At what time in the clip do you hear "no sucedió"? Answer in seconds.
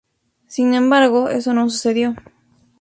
1.53-2.15